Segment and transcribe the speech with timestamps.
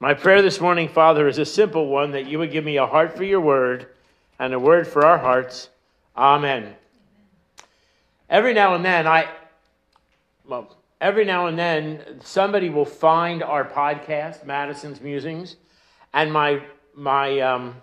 [0.00, 2.86] My prayer this morning, Father, is a simple one that you would give me a
[2.86, 3.88] heart for your word
[4.38, 5.70] and a word for our hearts.
[6.16, 6.76] Amen.
[8.30, 9.28] Every now and then, I,
[10.46, 15.56] well, every now and then, somebody will find our podcast, Madison's Musings,
[16.14, 16.62] and my,
[16.94, 17.74] my um,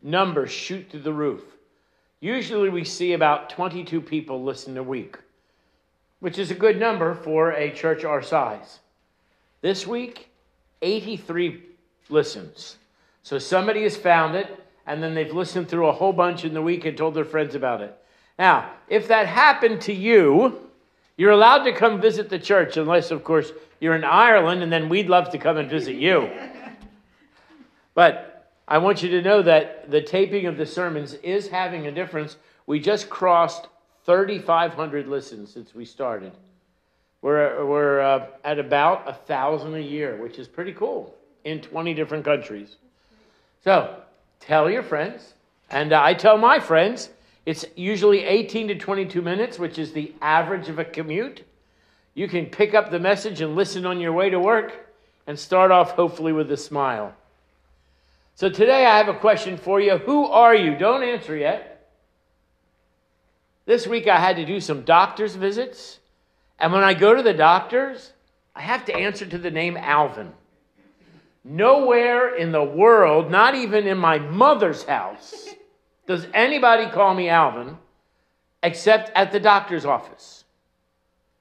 [0.00, 1.42] numbers shoot through the roof.
[2.20, 5.18] Usually we see about 22 people listen a week,
[6.20, 8.78] which is a good number for a church our size.
[9.60, 10.28] This week,
[10.82, 11.62] 83
[12.08, 12.76] listens.
[13.22, 14.48] So somebody has found it,
[14.86, 17.54] and then they've listened through a whole bunch in the week and told their friends
[17.54, 17.96] about it.
[18.38, 20.68] Now, if that happened to you,
[21.16, 24.88] you're allowed to come visit the church, unless, of course, you're in Ireland, and then
[24.88, 26.30] we'd love to come and visit you.
[27.94, 31.92] But I want you to know that the taping of the sermons is having a
[31.92, 32.36] difference.
[32.66, 33.68] We just crossed
[34.06, 36.32] 3,500 listens since we started.
[37.22, 41.14] We're, we're uh, at about a thousand a year, which is pretty cool
[41.44, 42.76] in 20 different countries.
[43.62, 43.96] So
[44.40, 45.34] tell your friends,
[45.70, 47.10] and I tell my friends,
[47.46, 51.44] it's usually 18 to 22 minutes, which is the average of a commute.
[52.14, 54.72] You can pick up the message and listen on your way to work
[55.26, 57.14] and start off hopefully with a smile.
[58.34, 59.98] So today I have a question for you.
[59.98, 60.76] Who are you?
[60.76, 61.90] Don't answer yet.
[63.64, 65.98] This week I had to do some doctor's visits.
[66.62, 68.12] And when I go to the doctors,
[68.54, 70.32] I have to answer to the name Alvin.
[71.42, 75.48] Nowhere in the world, not even in my mother's house,
[76.06, 77.78] does anybody call me Alvin
[78.62, 80.44] except at the doctor's office.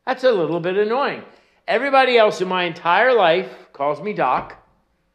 [0.08, 1.22] That's a little bit annoying.
[1.68, 4.58] Everybody else in my entire life calls me Doc.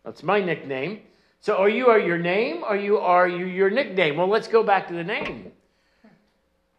[0.05, 1.01] That's my nickname.
[1.41, 4.17] So are you are your name or you are you your nickname?
[4.17, 5.51] Well, let's go back to the name.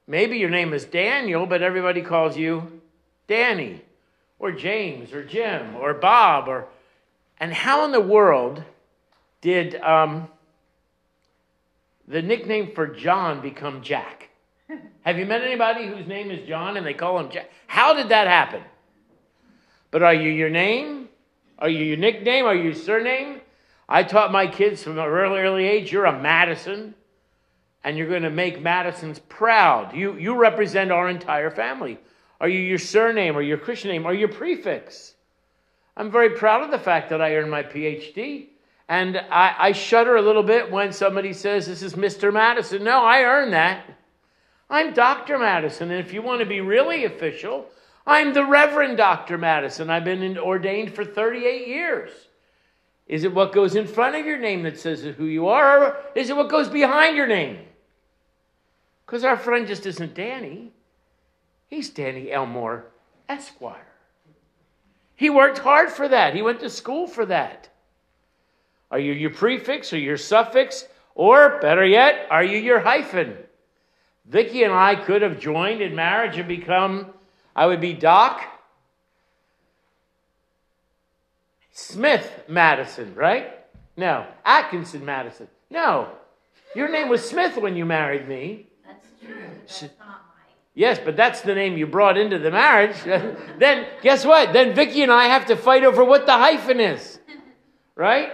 [0.08, 2.77] Maybe your name is Daniel, but everybody calls you
[3.28, 3.81] Danny
[4.39, 6.67] or James or Jim or Bob or
[7.39, 8.64] and how in the world
[9.42, 10.28] did um,
[12.08, 14.30] the nickname for John become Jack?
[15.02, 17.49] Have you met anybody whose name is John and they call him Jack?
[17.67, 18.64] How did that happen?
[19.92, 21.10] But are you your name?
[21.60, 22.45] Are you your nickname?
[22.45, 23.42] Are you your surname?
[23.89, 26.93] I taught my kids from an early, early age, you're a Madison,
[27.83, 29.95] and you're going to make Madisons proud.
[29.95, 31.98] You, you represent our entire family.
[32.39, 35.15] Are you your surname or your Christian name or your prefix?
[35.95, 38.48] I'm very proud of the fact that I earned my PhD.
[38.89, 42.31] And I, I shudder a little bit when somebody says, This is Mr.
[42.31, 42.83] Madison.
[42.83, 43.83] No, I earned that.
[44.70, 45.37] I'm Dr.
[45.39, 45.92] Madison.
[45.92, 47.65] And if you want to be really official,
[48.05, 49.37] I'm the Reverend Dr.
[49.37, 49.89] Madison.
[49.89, 52.11] I've been ordained for 38 years.
[53.08, 55.98] Is it what goes in front of your name that says who you are, or
[56.14, 57.59] is it what goes behind your name?
[59.05, 60.71] Because our friend just isn't Danny.
[61.67, 62.86] He's Danny Elmore,
[63.28, 63.86] Esquire.
[65.16, 66.33] He worked hard for that.
[66.33, 67.70] He went to school for that.
[68.92, 70.88] Are you your prefix or your suffix?
[71.16, 73.36] Or, better yet, are you your hyphen?
[74.26, 77.08] Vicki and I could have joined in marriage and become,
[77.55, 78.44] I would be Doc,
[81.72, 83.54] Smith Madison, right?
[83.95, 84.26] No.
[84.45, 85.48] Atkinson Madison.
[85.70, 86.10] No.
[86.76, 88.67] Your name was Smith when you married me.
[88.86, 89.36] That's true.
[89.66, 90.22] That's not.
[90.77, 92.95] Yes, but that's the name you brought into the marriage.
[93.58, 94.54] then guess what?
[94.54, 97.20] Then Vicky and I have to fight over what the hyphen is.
[97.95, 98.32] Right?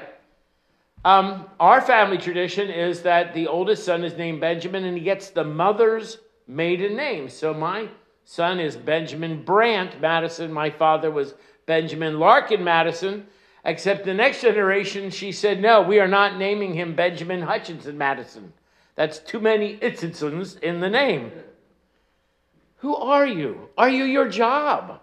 [1.06, 5.30] Um, our family tradition is that the oldest son is named Benjamin and he gets
[5.30, 7.30] the mother's maiden name.
[7.30, 7.88] So my
[8.26, 10.52] son is Benjamin Brant Madison.
[10.52, 13.26] My father was Benjamin Larkin Madison.
[13.64, 18.52] Except the next generation, she said, no, we are not naming him Benjamin Hutchinson Madison.
[18.96, 21.32] That's too many Itzinsons in the name.
[22.84, 23.70] Who are you?
[23.78, 25.00] Are you your job?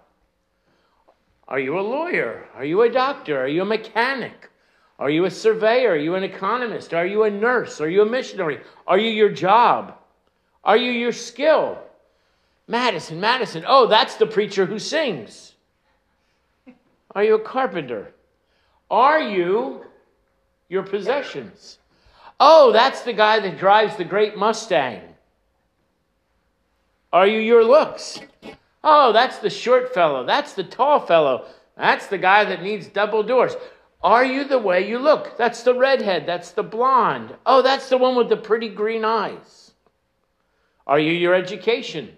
[1.49, 2.47] Are you a lawyer?
[2.55, 3.41] Are you a doctor?
[3.41, 4.51] Are you a mechanic?
[4.99, 5.93] Are you a surveyor?
[5.93, 6.93] Are you an economist?
[6.93, 7.81] Are you a nurse?
[7.81, 8.61] Are you a missionary?
[8.87, 9.97] Are you your job?
[10.63, 11.79] Are you your skill?
[12.69, 13.65] Madison, Madison.
[13.67, 15.55] Oh, that's the preacher who sings.
[17.15, 18.13] Are you a carpenter?
[18.91, 19.87] Are you
[20.69, 21.79] your possessions?
[22.39, 25.10] Oh, that's the guy that drives the great Mustang.
[27.13, 28.21] Are you your looks?
[28.85, 30.25] Oh, that's the short fellow.
[30.25, 31.47] That's the tall fellow.
[31.77, 33.57] That's the guy that needs double doors.
[34.03, 35.37] Are you the way you look?
[35.37, 36.25] That's the redhead.
[36.27, 37.35] That's the blonde.
[37.45, 39.73] Oh, that's the one with the pretty green eyes.
[40.87, 42.17] Are you your education?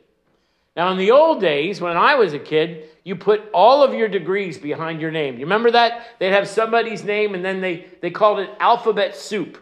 [0.76, 4.08] Now, in the old days, when I was a kid, you put all of your
[4.08, 5.34] degrees behind your name.
[5.34, 6.06] You remember that?
[6.18, 9.58] They'd have somebody's name and then they, they called it alphabet soup.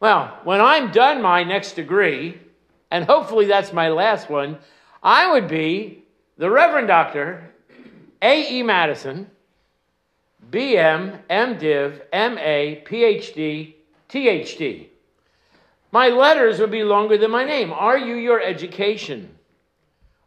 [0.00, 2.40] Well, when I'm done my next degree,
[2.92, 4.58] and hopefully that's my last one,
[5.02, 6.04] I would be
[6.36, 7.50] the Reverend Dr.
[8.20, 8.62] A.E.
[8.62, 9.30] Madison,
[10.50, 13.74] BM, MDiv, MA, PhD,
[14.10, 14.88] THD.
[15.90, 17.72] My letters would be longer than my name.
[17.72, 19.36] Are you your education?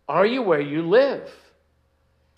[0.09, 1.31] Are you where you live?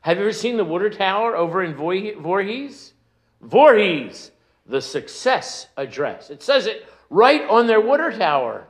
[0.01, 2.93] Have you ever seen the water tower over in Voorhees?
[3.41, 4.31] Voorhees,
[4.65, 6.29] the success address.
[6.29, 8.67] It says it right on their water tower.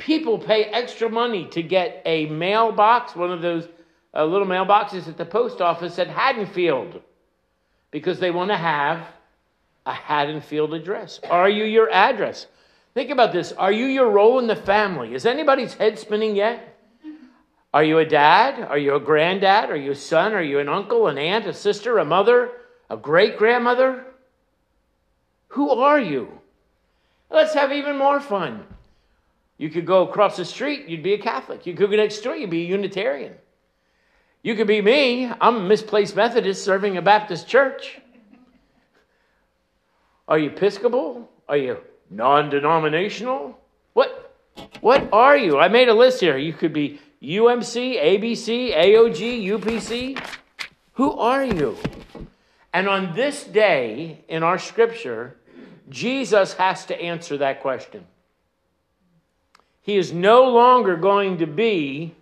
[0.00, 3.68] People pay extra money to get a mailbox, one of those
[4.14, 7.02] uh, little mailboxes at the post office at Haddonfield,
[7.90, 9.06] because they want to have
[9.84, 11.20] a Haddonfield address.
[11.28, 12.46] Are you your address?
[12.94, 13.52] Think about this.
[13.52, 15.12] Are you your role in the family?
[15.12, 16.78] Is anybody's head spinning yet?
[17.74, 18.58] Are you a dad?
[18.58, 19.68] Are you a granddad?
[19.68, 20.32] Are you a son?
[20.32, 22.50] Are you an uncle, an aunt, a sister, a mother,
[22.88, 24.06] a great grandmother?
[25.48, 26.40] Who are you?
[27.30, 28.64] Let's have even more fun.
[29.60, 31.66] You could go across the street, you'd be a Catholic.
[31.66, 33.34] You could go next door, you'd be a Unitarian.
[34.42, 35.30] You could be me.
[35.38, 38.00] I'm a misplaced Methodist serving a Baptist church.
[40.26, 41.30] Are you Episcopal?
[41.46, 41.76] Are you
[42.08, 43.60] non denominational?
[43.92, 44.34] What,
[44.80, 45.58] what are you?
[45.58, 46.38] I made a list here.
[46.38, 50.26] You could be UMC, ABC, AOG, UPC.
[50.94, 51.76] Who are you?
[52.72, 55.36] And on this day in our scripture,
[55.90, 58.06] Jesus has to answer that question.
[59.82, 62.14] He is no longer going to be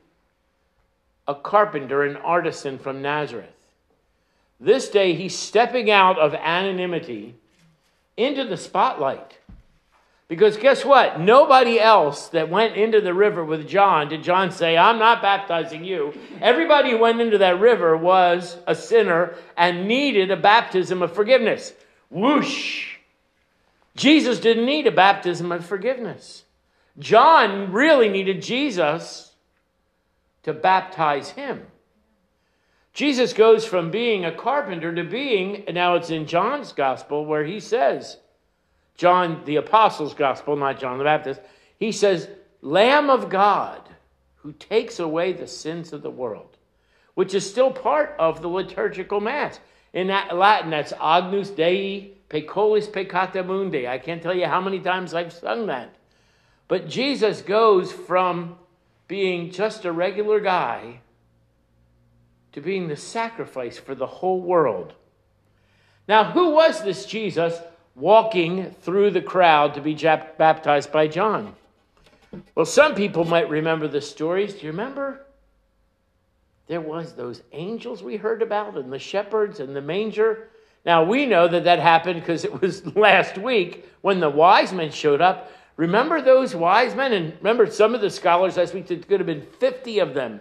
[1.26, 3.50] a carpenter, an artisan from Nazareth.
[4.60, 7.34] This day, he's stepping out of anonymity
[8.16, 9.38] into the spotlight.
[10.28, 11.20] Because guess what?
[11.20, 15.84] Nobody else that went into the river with John did John say, I'm not baptizing
[15.84, 16.12] you.
[16.42, 21.72] Everybody who went into that river was a sinner and needed a baptism of forgiveness.
[22.10, 22.96] Whoosh!
[23.96, 26.44] Jesus didn't need a baptism of forgiveness.
[26.98, 29.32] John really needed Jesus
[30.42, 31.66] to baptize him.
[32.92, 37.44] Jesus goes from being a carpenter to being, and now it's in John's gospel where
[37.44, 38.16] he says,
[38.96, 41.40] John the Apostle's gospel, not John the Baptist,
[41.78, 42.28] he says,
[42.60, 43.88] Lamb of God
[44.36, 46.56] who takes away the sins of the world,
[47.14, 49.60] which is still part of the liturgical Mass.
[49.92, 53.86] In that Latin, that's Agnus Dei Peccatis Peccata Mundi.
[53.86, 55.94] I can't tell you how many times I've sung that.
[56.68, 58.56] But Jesus goes from
[59.08, 61.00] being just a regular guy
[62.52, 64.92] to being the sacrifice for the whole world.
[66.06, 67.58] Now, who was this Jesus
[67.94, 71.54] walking through the crowd to be baptized by John?
[72.54, 74.54] Well, some people might remember the stories.
[74.54, 75.24] Do you remember?
[76.66, 80.48] There was those angels we heard about and the shepherds and the manger.
[80.84, 84.90] Now, we know that that happened because it was last week when the wise men
[84.90, 87.12] showed up Remember those wise men?
[87.12, 90.40] And remember some of the scholars last week, there could have been 50 of them.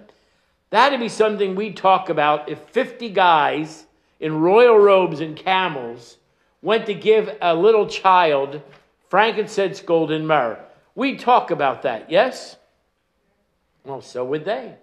[0.72, 3.86] That'd be something we'd talk about if 50 guys
[4.20, 6.18] in royal robes and camels
[6.64, 8.62] went to give a little child
[9.10, 10.60] frankincense, gold, and myrrh.
[10.96, 12.58] We'd talk about that, yes?
[13.86, 14.74] Well, so would they.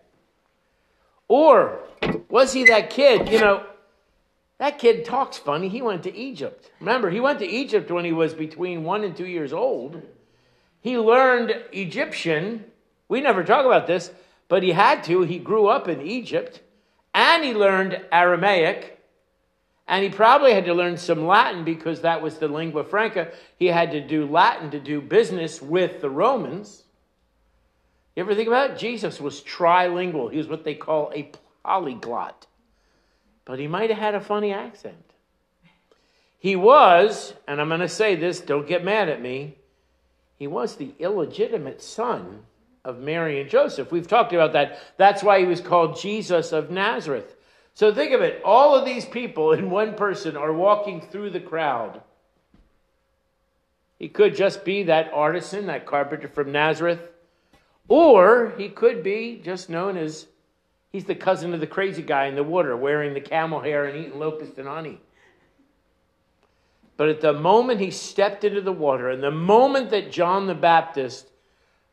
[1.26, 1.80] Or
[2.28, 3.28] was he that kid?
[3.28, 3.66] You know,
[4.58, 5.68] that kid talks funny.
[5.68, 6.70] He went to Egypt.
[6.78, 10.00] Remember, he went to Egypt when he was between one and two years old.
[10.84, 12.66] He learned Egyptian.
[13.08, 14.10] We never talk about this,
[14.48, 15.22] but he had to.
[15.22, 16.60] He grew up in Egypt
[17.14, 19.00] and he learned Aramaic.
[19.88, 23.32] And he probably had to learn some Latin because that was the lingua franca.
[23.56, 26.84] He had to do Latin to do business with the Romans.
[28.14, 28.78] You ever think about it?
[28.78, 30.30] Jesus was trilingual.
[30.30, 31.30] He was what they call a
[31.64, 32.46] polyglot.
[33.46, 35.12] But he might have had a funny accent.
[36.38, 39.56] He was, and I'm going to say this, don't get mad at me,
[40.38, 42.44] he was the illegitimate son
[42.84, 43.90] of Mary and Joseph.
[43.90, 44.78] We've talked about that.
[44.96, 47.36] That's why he was called Jesus of Nazareth.
[47.74, 51.40] So think of it all of these people in one person are walking through the
[51.40, 52.02] crowd.
[53.98, 57.10] He could just be that artisan, that carpenter from Nazareth,
[57.88, 60.26] or he could be just known as
[60.90, 63.98] he's the cousin of the crazy guy in the water wearing the camel hair and
[63.98, 65.00] eating locust and honey.
[66.96, 70.54] But at the moment he stepped into the water, and the moment that John the
[70.54, 71.28] Baptist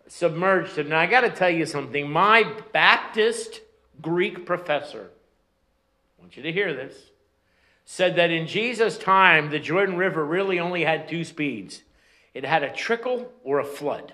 [0.07, 2.09] submerged him, now I got to tell you something.
[2.09, 3.61] My Baptist
[4.01, 6.95] Greek professor, I want you to hear this,
[7.85, 11.81] said that in Jesus' time, the Jordan River really only had two speeds
[12.33, 14.13] it had a trickle or a flood.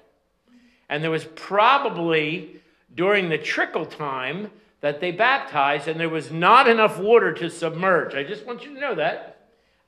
[0.90, 2.62] And there was probably
[2.96, 4.50] during the trickle time
[4.82, 8.16] that they baptized, and there was not enough water to submerge.
[8.16, 9.37] I just want you to know that.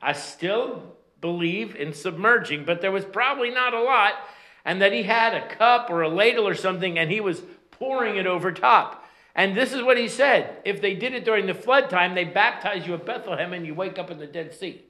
[0.02, 4.14] I still believe in submerging, but there was probably not a lot,
[4.66, 7.42] and that he had a cup or a ladle or something, and he was
[7.72, 9.06] pouring it over top.
[9.36, 12.26] And this is what he said if they did it during the flood time, they
[12.26, 14.82] baptize you at Bethlehem and you wake up in the Dead Sea.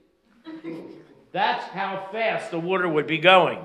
[1.32, 3.60] That's how fast the water would be going.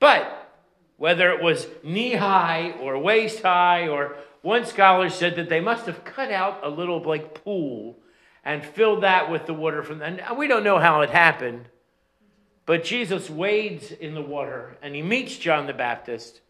[0.00, 0.50] But
[0.96, 5.86] whether it was knee high or waist high, or one scholar said that they must
[5.86, 7.99] have cut out a little like pool
[8.44, 11.66] and filled that with the water from and we don't know how it happened.
[12.66, 16.40] But Jesus wades in the water and he meets John the Baptist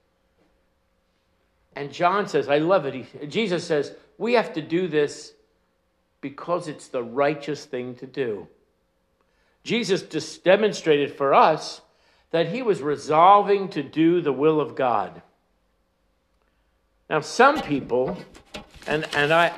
[1.74, 2.94] and John says, I love it.
[2.94, 5.32] He, Jesus says, we have to do this
[6.20, 8.48] because it's the righteous thing to do.
[9.62, 11.80] Jesus just demonstrated for us
[12.30, 15.22] that he was resolving to do the will of God.
[17.08, 18.16] Now, some people,
[18.86, 19.52] and, and I,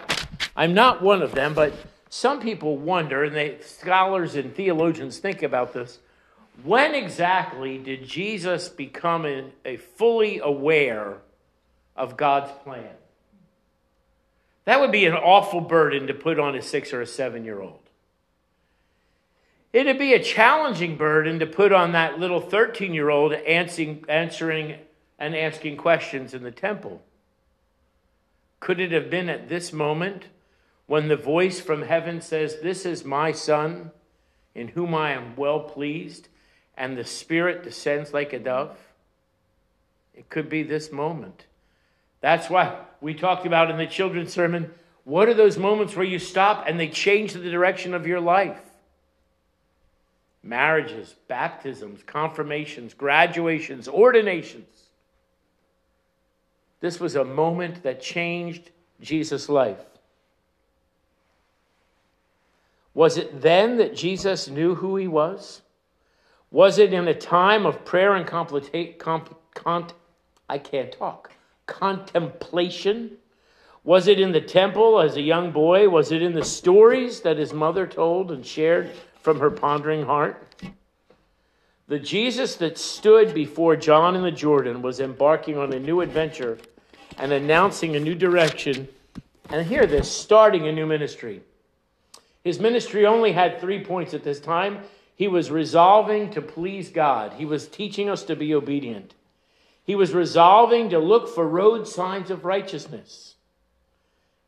[0.56, 1.74] I'm not one of them, but
[2.14, 5.98] some people wonder, and they, scholars and theologians think about this
[6.62, 11.16] when exactly did Jesus become a, a fully aware
[11.96, 12.92] of God's plan.
[14.66, 17.62] That would be an awful burden to put on a six or a seven year
[17.62, 17.80] old.
[19.72, 24.76] It'd be a challenging burden to put on that little 13 year old answering, answering
[25.18, 27.00] and asking questions in the temple.
[28.60, 30.26] Could it have been at this moment
[30.92, 33.90] when the voice from heaven says, This is my son,
[34.54, 36.28] in whom I am well pleased,
[36.76, 38.76] and the Spirit descends like a dove?
[40.14, 41.46] It could be this moment.
[42.20, 44.70] That's why we talked about in the children's sermon
[45.04, 48.60] what are those moments where you stop and they change the direction of your life?
[50.42, 54.88] Marriages, baptisms, confirmations, graduations, ordinations.
[56.80, 59.78] This was a moment that changed Jesus' life.
[62.94, 65.62] Was it then that Jesus knew who he was?
[66.50, 69.92] Was it in a time of prayer and complete, comp, comp,
[70.48, 71.32] I can't talk
[71.66, 73.12] contemplation?
[73.84, 75.88] Was it in the temple as a young boy?
[75.88, 80.64] Was it in the stories that his mother told and shared from her pondering heart?
[81.88, 86.58] The Jesus that stood before John in the Jordan was embarking on a new adventure
[87.18, 88.88] and announcing a new direction.
[89.50, 91.42] And hear this starting a new ministry.
[92.42, 94.80] His ministry only had three points at this time.
[95.14, 99.14] He was resolving to please God, he was teaching us to be obedient.
[99.84, 103.34] He was resolving to look for road signs of righteousness.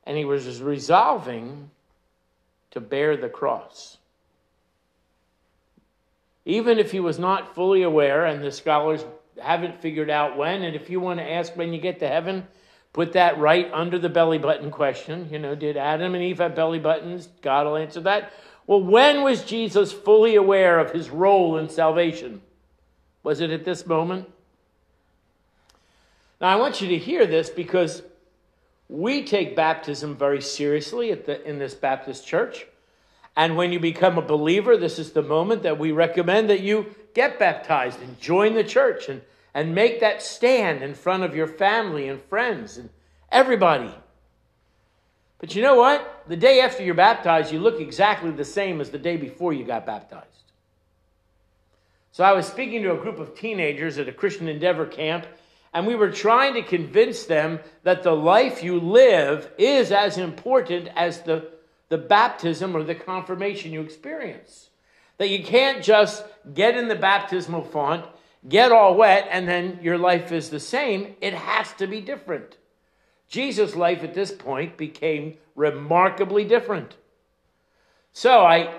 [0.05, 1.71] And he was resolving
[2.71, 3.99] to bear the cross.
[6.45, 9.05] Even if he was not fully aware, and the scholars
[9.41, 12.47] haven't figured out when, and if you want to ask when you get to heaven,
[12.95, 15.29] put that right under the belly button question.
[15.31, 17.29] You know, did Adam and Eve have belly buttons?
[17.43, 18.33] God will answer that.
[18.67, 22.41] Well, when was Jesus fully aware of his role in salvation?
[23.23, 24.31] Was it at this moment?
[26.41, 28.03] Now, I want you to hear this because
[28.89, 32.67] we take baptism very seriously the, in this Baptist church.
[33.37, 36.95] And when you become a believer, this is the moment that we recommend that you
[37.13, 39.21] get baptized and join the church and,
[39.55, 42.91] and make that stand in front of your family and friends and
[43.31, 43.95] everybody.
[45.39, 46.25] But you know what?
[46.27, 49.65] The day after you're baptized, you look exactly the same as the day before you
[49.65, 50.29] got baptized.
[52.13, 55.27] So I was speaking to a group of teenagers at a Christian Endeavor camp
[55.75, 60.89] and we were trying to convince them that the life you live is as important
[60.95, 61.51] as the,
[61.89, 64.71] the baptism or the confirmation you experience.
[65.19, 68.07] That you can't just get in the baptismal font,
[68.49, 71.15] get all wet, and then your life is the same.
[71.21, 72.57] It has to be different.
[73.29, 76.97] Jesus' life at this point became remarkably different.
[78.13, 78.75] So I,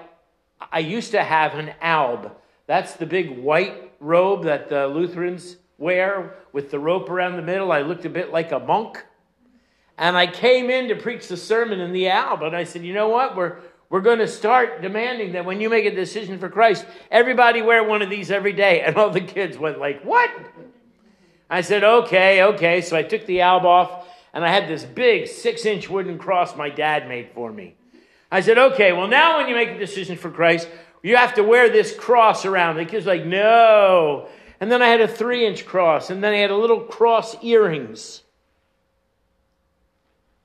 [0.72, 2.32] I used to have an alb.
[2.68, 7.72] That's the big white robe that the Lutherans wear with the rope around the middle,
[7.72, 9.04] I looked a bit like a monk.
[9.98, 12.94] And I came in to preach the sermon in the alb, And I said, you
[12.94, 13.36] know what?
[13.36, 13.58] We're,
[13.90, 17.84] we're going to start demanding that when you make a decision for Christ, everybody wear
[17.84, 18.82] one of these every day.
[18.82, 20.30] And all the kids went like, what?
[21.50, 22.82] I said, okay, okay.
[22.82, 26.56] So I took the alb off and I had this big six inch wooden cross
[26.56, 27.76] my dad made for me.
[28.32, 30.68] I said, okay, well, now when you make a decision for Christ,
[31.04, 32.78] you have to wear this cross around.
[32.78, 34.28] The kids like, no.
[34.60, 37.36] And then I had a three inch cross, and then I had a little cross
[37.44, 38.24] earrings.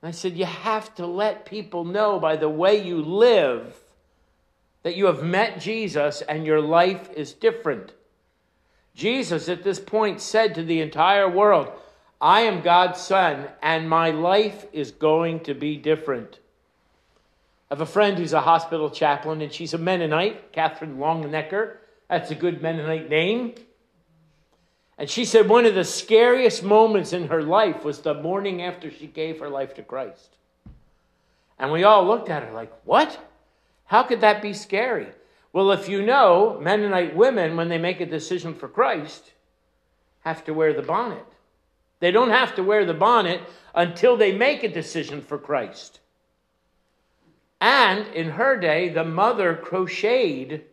[0.03, 3.75] I said, You have to let people know by the way you live
[4.83, 7.93] that you have met Jesus and your life is different.
[8.95, 11.71] Jesus, at this point, said to the entire world,
[12.19, 16.39] I am God's son, and my life is going to be different.
[17.69, 21.77] I have a friend who's a hospital chaplain, and she's a Mennonite, Catherine Longnecker.
[22.09, 23.55] That's a good Mennonite name.
[25.01, 28.91] And she said one of the scariest moments in her life was the morning after
[28.91, 30.37] she gave her life to Christ.
[31.57, 33.17] And we all looked at her like, What?
[33.85, 35.07] How could that be scary?
[35.53, 39.31] Well, if you know, Mennonite women, when they make a decision for Christ,
[40.19, 41.25] have to wear the bonnet.
[41.99, 43.41] They don't have to wear the bonnet
[43.73, 45.99] until they make a decision for Christ.
[47.59, 50.65] And in her day, the mother crocheted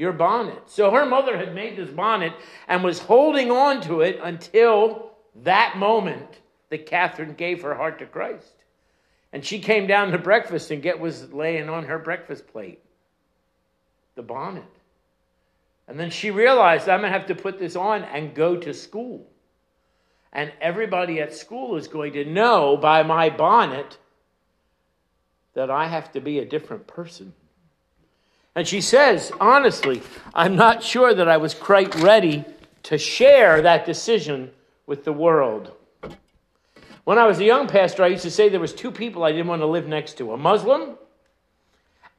[0.00, 0.62] your bonnet.
[0.64, 2.32] So her mother had made this bonnet
[2.66, 5.10] and was holding on to it until
[5.42, 6.40] that moment
[6.70, 8.54] that Catherine gave her heart to Christ.
[9.34, 12.80] And she came down to breakfast and get was laying on her breakfast plate.
[14.14, 14.64] The bonnet.
[15.86, 18.72] And then she realized I'm going to have to put this on and go to
[18.72, 19.26] school.
[20.32, 23.98] And everybody at school is going to know by my bonnet
[25.52, 27.34] that I have to be a different person.
[28.56, 30.02] And she says, honestly,
[30.34, 32.44] I'm not sure that I was quite ready
[32.84, 34.50] to share that decision
[34.86, 35.72] with the world.
[37.04, 39.32] When I was a young pastor, I used to say there was two people I
[39.32, 40.96] didn't want to live next to, a Muslim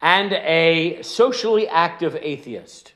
[0.01, 2.93] and a socially active atheist.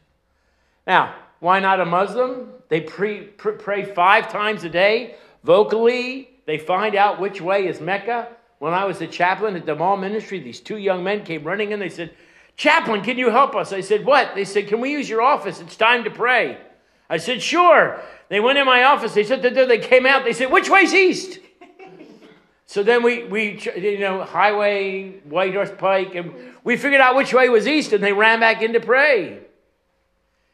[0.87, 2.49] Now, why not a Muslim?
[2.69, 6.29] They pre, pray five times a day, vocally.
[6.45, 8.29] They find out which way is Mecca.
[8.59, 11.71] When I was a chaplain at the mall ministry, these two young men came running
[11.71, 11.79] in.
[11.79, 12.11] They said,
[12.57, 13.73] Chaplain, can you help us?
[13.73, 14.35] I said, What?
[14.35, 15.59] They said, Can we use your office?
[15.59, 16.57] It's time to pray.
[17.09, 18.01] I said, Sure.
[18.29, 19.13] They went in my office.
[19.13, 20.23] They said, They came out.
[20.23, 21.39] They said, Which way's east?
[22.65, 26.33] so then we, we, you know, highway, White Horse Pike, and
[26.63, 29.39] we figured out which way was east, and they ran back in to pray.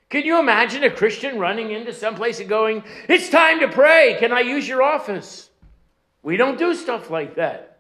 [0.10, 4.18] Can you imagine a Christian running into someplace and going, It's time to pray.
[4.20, 5.52] Can I use your office?
[6.24, 7.71] We don't do stuff like that.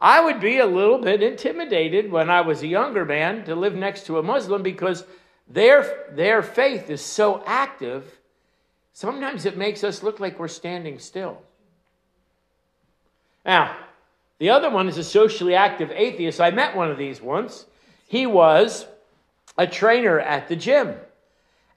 [0.00, 3.74] I would be a little bit intimidated when I was a younger man to live
[3.74, 5.04] next to a Muslim because
[5.48, 8.18] their, their faith is so active,
[8.92, 11.40] sometimes it makes us look like we're standing still.
[13.44, 13.76] Now,
[14.38, 16.40] the other one is a socially active atheist.
[16.40, 17.64] I met one of these once.
[18.06, 18.86] He was
[19.56, 20.94] a trainer at the gym.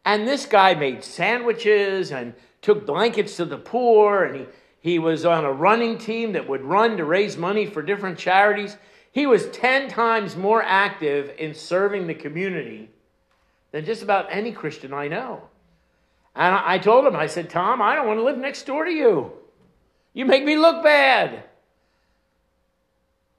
[0.04, 4.46] And this guy made sandwiches and took blankets to the poor and he
[4.80, 8.78] he was on a running team that would run to raise money for different charities.
[9.12, 12.90] He was 10 times more active in serving the community
[13.72, 15.44] than just about any Christian I know.
[16.36, 18.92] And I told him, I said, Tom, I don't want to live next door to
[18.92, 19.34] you.
[20.14, 21.44] You make me look bad.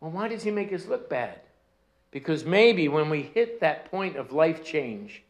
[0.00, 1.40] Well, why does he make us look bad?
[2.10, 5.22] Because maybe when we hit that point of life change,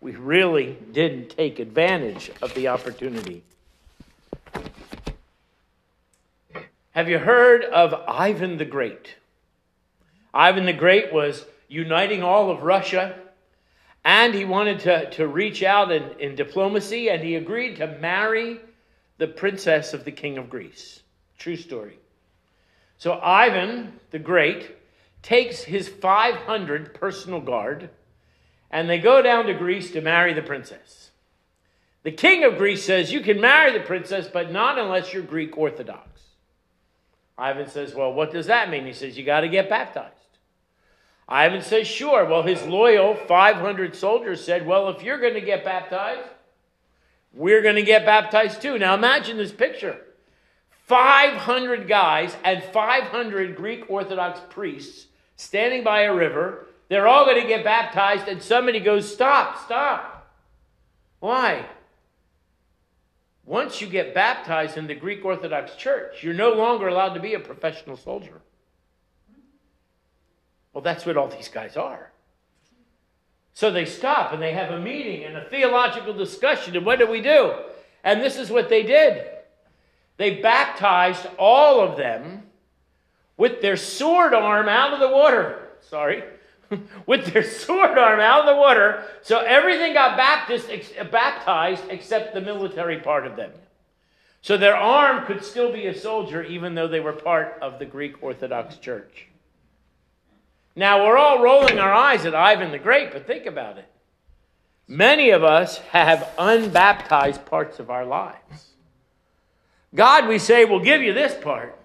[0.00, 3.42] we really didn't take advantage of the opportunity.
[6.94, 9.16] Have you heard of Ivan the Great?
[10.32, 13.18] Ivan the Great was uniting all of Russia,
[14.04, 18.60] and he wanted to, to reach out in, in diplomacy, and he agreed to marry
[19.18, 21.02] the princess of the king of Greece.
[21.36, 21.98] True story.
[22.98, 24.76] So Ivan the Great
[25.20, 27.90] takes his 500 personal guard,
[28.70, 31.10] and they go down to Greece to marry the princess.
[32.04, 35.58] The king of Greece says, You can marry the princess, but not unless you're Greek
[35.58, 36.13] Orthodox.
[37.36, 38.86] Ivan says, Well, what does that mean?
[38.86, 40.12] He says, You got to get baptized.
[41.28, 42.24] Ivan says, Sure.
[42.24, 46.28] Well, his loyal 500 soldiers said, Well, if you're going to get baptized,
[47.32, 48.78] we're going to get baptized too.
[48.78, 50.00] Now imagine this picture
[50.86, 56.66] 500 guys and 500 Greek Orthodox priests standing by a river.
[56.88, 60.30] They're all going to get baptized, and somebody goes, Stop, stop.
[61.20, 61.66] Why?
[63.46, 67.34] Once you get baptized in the Greek Orthodox Church, you're no longer allowed to be
[67.34, 68.40] a professional soldier.
[70.72, 72.10] Well, that's what all these guys are.
[73.52, 76.76] So they stop and they have a meeting and a theological discussion.
[76.76, 77.54] And what do we do?
[78.02, 79.30] And this is what they did
[80.16, 82.44] they baptized all of them
[83.36, 85.70] with their sword arm out of the water.
[85.80, 86.22] Sorry.
[87.06, 89.04] with their sword arm out of the water.
[89.22, 93.52] So everything got Baptist, ex- baptized except the military part of them.
[94.42, 97.86] So their arm could still be a soldier even though they were part of the
[97.86, 99.28] Greek Orthodox Church.
[100.76, 103.88] Now we're all rolling our eyes at Ivan the Great, but think about it.
[104.86, 108.72] Many of us have unbaptized parts of our lives.
[109.94, 111.78] God, we say, will give you this part,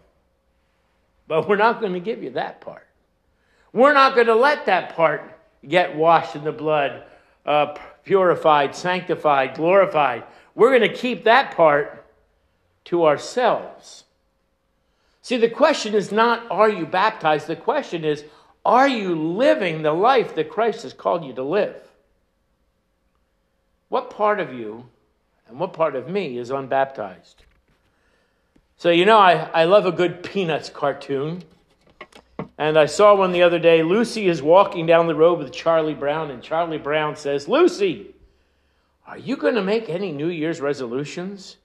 [1.27, 2.88] but we're not going to give you that part.
[3.73, 7.03] We're not going to let that part get washed in the blood,
[7.45, 10.23] uh, purified, sanctified, glorified.
[10.55, 12.05] We're going to keep that part
[12.85, 14.05] to ourselves.
[15.21, 17.47] See, the question is not, are you baptized?
[17.47, 18.23] The question is,
[18.65, 21.75] are you living the life that Christ has called you to live?
[23.89, 24.85] What part of you
[25.49, 27.43] And what part of me is unbaptized?
[28.77, 31.43] So, you know, I, I love a good Peanuts cartoon.
[32.59, 33.83] And I saw one the other day.
[33.83, 38.13] Lucy is walking down the road with Charlie Brown, and Charlie Brown says, Lucy,
[39.07, 41.55] are you going to make any New Year's resolutions?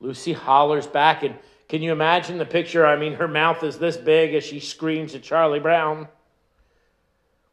[0.00, 1.34] Lucy hollers back, and
[1.66, 2.84] can you imagine the picture?
[2.84, 6.08] I mean, her mouth is this big as she screams at Charlie Brown.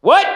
[0.02, 0.28] What?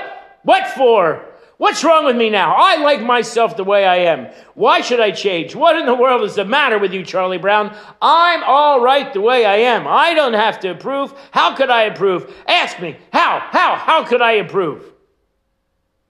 [0.44, 1.26] What for?
[1.64, 2.54] What's wrong with me now?
[2.58, 4.28] I like myself the way I am.
[4.54, 5.56] Why should I change?
[5.56, 7.74] What in the world is the matter with you, Charlie Brown?
[8.02, 9.88] I'm all right the way I am.
[9.88, 11.14] I don't have to improve.
[11.32, 12.36] How could I improve?
[12.50, 12.98] Ask me.
[13.14, 13.40] How?
[13.40, 13.76] How?
[13.76, 14.92] How could I improve?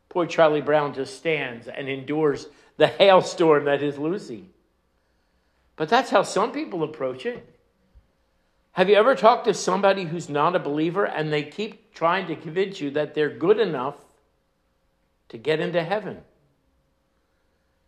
[0.10, 4.50] Poor Charlie Brown just stands and endures the hailstorm that is Lucy.
[5.76, 7.48] But that's how some people approach it.
[8.72, 12.36] Have you ever talked to somebody who's not a believer and they keep trying to
[12.36, 13.98] convince you that they're good enough
[15.30, 16.22] to get into heaven?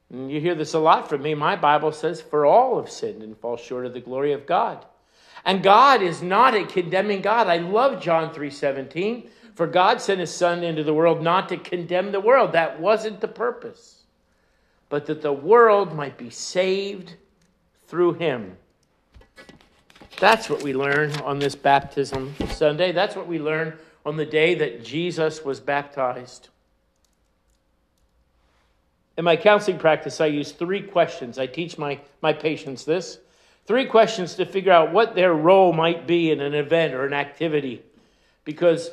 [0.09, 1.33] And you hear this a lot from me.
[1.33, 4.85] My Bible says, For all have sinned and fall short of the glory of God.
[5.43, 7.47] And God is not a condemning God.
[7.47, 9.29] I love John 3:17.
[9.53, 12.51] For God sent his son into the world not to condemn the world.
[12.51, 14.03] That wasn't the purpose.
[14.89, 17.15] But that the world might be saved
[17.87, 18.57] through him.
[20.19, 22.91] That's what we learn on this baptism Sunday.
[22.91, 26.49] That's what we learn on the day that Jesus was baptized.
[29.17, 31.39] In my counseling practice, I use three questions.
[31.39, 33.19] I teach my, my patients this
[33.65, 37.13] three questions to figure out what their role might be in an event or an
[37.13, 37.81] activity.
[38.43, 38.91] Because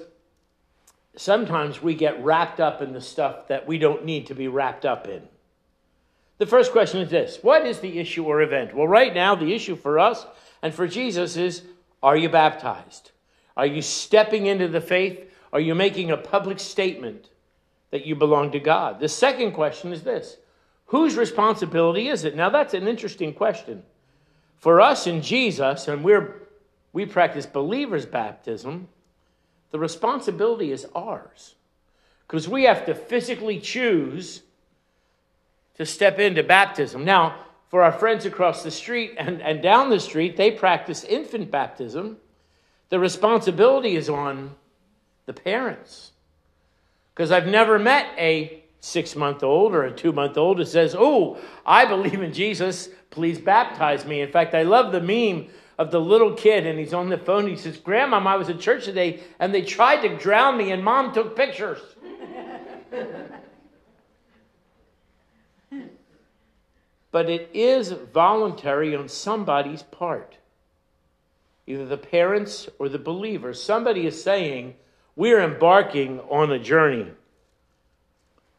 [1.17, 4.87] sometimes we get wrapped up in the stuff that we don't need to be wrapped
[4.87, 5.23] up in.
[6.39, 8.75] The first question is this What is the issue or event?
[8.75, 10.27] Well, right now, the issue for us
[10.63, 11.63] and for Jesus is
[12.03, 13.11] Are you baptized?
[13.57, 15.31] Are you stepping into the faith?
[15.53, 17.29] Are you making a public statement
[17.93, 18.99] that you belong to God?
[18.99, 20.39] The second question is this
[20.87, 22.35] Whose responsibility is it?
[22.35, 23.85] Now, that's an interesting question.
[24.59, 26.43] For us in Jesus, and we're,
[26.93, 28.89] we practice believers' baptism,
[29.71, 31.55] the responsibility is ours.
[32.27, 34.43] Because we have to physically choose
[35.77, 37.05] to step into baptism.
[37.05, 37.37] Now,
[37.69, 42.19] for our friends across the street and, and down the street, they practice infant baptism.
[42.91, 44.55] The responsibility is on
[45.25, 46.13] the parents.
[47.15, 50.95] Because I've never met a six month old or a two month old who says,
[50.99, 54.21] Oh, I believe in Jesus, please baptize me.
[54.21, 55.49] In fact, I love the meme
[55.79, 57.47] of the little kid and he's on the phone.
[57.47, 60.85] He says, Grandma, I was at church today and they tried to drown me and
[60.85, 61.81] mom took pictures.
[67.11, 70.37] but it is voluntary on somebody's part.
[71.67, 73.63] Either the parents or the believers.
[73.63, 74.75] Somebody is saying,
[75.17, 77.03] We're embarking on a journey.
[77.03, 77.15] And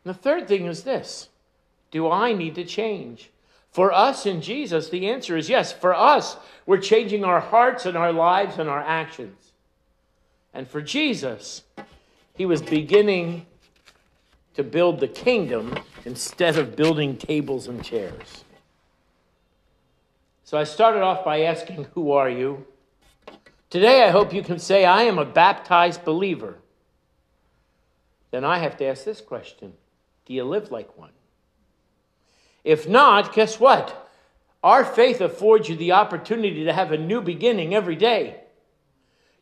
[0.03, 1.29] the third thing is this
[1.91, 3.31] Do I need to change?
[3.71, 5.73] For us in Jesus, the answer is yes.
[5.73, 6.37] For us,
[6.67, 9.51] we're changing our hearts and our lives and our actions.
[10.53, 11.63] And for Jesus,
[12.35, 13.47] he was beginning
[14.53, 18.43] to build the kingdom instead of building tables and chairs.
[20.43, 22.67] So I started off by asking, Who are you?
[23.73, 26.59] Today I hope you can say, I am a baptized believer.
[28.29, 29.73] Then I have to ask this question
[30.27, 31.09] Do you live like one?
[32.63, 34.11] If not, guess what?
[34.63, 38.41] Our faith affords you the opportunity to have a new beginning every day.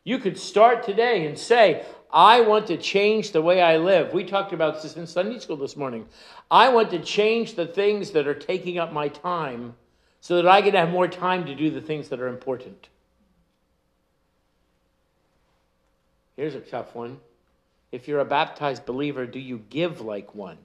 [0.02, 4.14] You could start today and say, I want to change the way I live.
[4.14, 6.06] We talked about this in Sunday school this morning.
[6.50, 9.74] I want to change the things that are taking up my time
[10.22, 12.88] so that I can have more time to do the things that are important.
[16.36, 17.18] Here's a tough one.
[17.90, 20.58] If you're a baptized believer, do you give like one?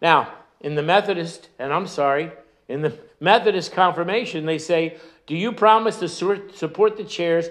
[0.00, 2.30] Now, in the Methodist, and I'm sorry,
[2.68, 7.48] in the Methodist confirmation, they say, Do you promise to support the chairs?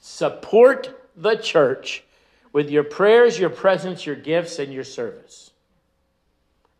[0.00, 2.04] Support the church
[2.52, 5.52] with your prayers, your presence, your gifts, and your service.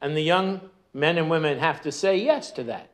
[0.01, 0.61] And the young
[0.92, 2.89] men and women have to say yes to that.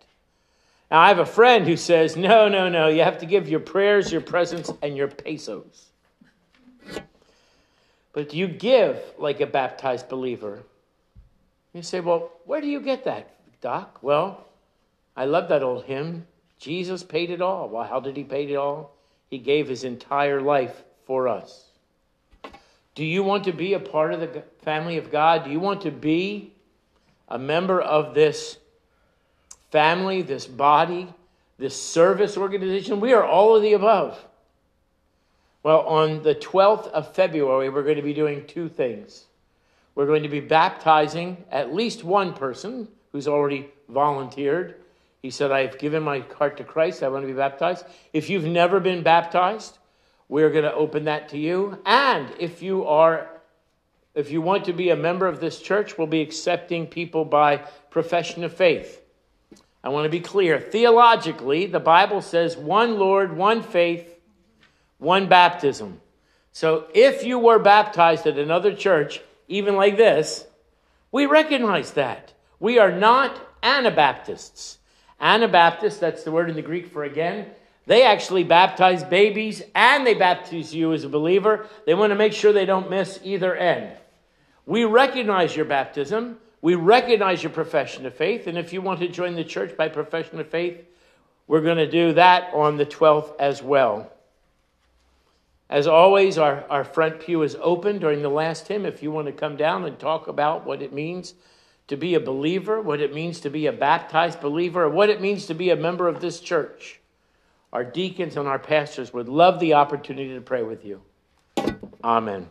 [0.90, 3.61] Now, I have a friend who says, no, no, no, you have to give your
[3.61, 5.87] prayers, your presence, and your pesos.
[8.12, 10.62] But do you give like a baptized believer?
[11.75, 13.99] You say, well, where do you get that, Doc?
[14.01, 14.46] Well,
[15.16, 16.27] I love that old hymn.
[16.59, 17.68] Jesus paid it all.
[17.68, 18.94] Well, how did he pay it all?
[19.29, 21.64] He gave his entire life for us.
[22.94, 25.44] Do you want to be a part of the family of God?
[25.44, 26.53] Do you want to be
[27.29, 28.57] a member of this
[29.77, 31.07] family, this body,
[31.59, 32.99] this service organization?
[32.99, 34.19] We are all of the above.
[35.62, 39.27] Well, on the 12th of February, we're going to be doing two things.
[39.95, 44.77] We're going to be baptizing at least one person who's already volunteered.
[45.21, 47.03] He said, I've given my heart to Christ.
[47.03, 47.85] I want to be baptized.
[48.15, 49.77] If you've never been baptized,
[50.31, 51.83] we're going to open that to you.
[51.85, 53.29] And if you are
[54.15, 57.59] if you want to be a member of this church, we'll be accepting people by
[57.91, 59.03] profession of faith.
[59.87, 60.59] I want to be clear.
[60.59, 64.18] Theologically, the Bible says one Lord, one faith,
[64.99, 66.01] one baptism.
[66.51, 70.44] So if you were baptized at another church, even like this,
[71.12, 72.33] we recognize that.
[72.59, 74.79] We are not Anabaptists.
[75.20, 77.46] Anabaptists, that's the word in the Greek for again,
[77.87, 81.68] they actually baptize babies and they baptize you as a believer.
[81.87, 83.96] They want to make sure they don't miss either end.
[84.66, 86.38] We recognize your baptism.
[86.66, 88.48] We recognize your profession of faith.
[88.48, 90.85] And if you want to join the church by profession of faith,
[91.46, 94.11] we're going to do that on the 12th as well.
[95.70, 98.85] As always, our, our front pew is open during the last hymn.
[98.85, 101.35] If you want to come down and talk about what it means
[101.87, 105.20] to be a believer, what it means to be a baptized believer, or what it
[105.20, 106.98] means to be a member of this church,
[107.72, 111.00] our deacons and our pastors would love the opportunity to pray with you.
[112.02, 112.48] Amen.